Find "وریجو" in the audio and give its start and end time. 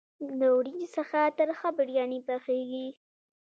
0.55-0.87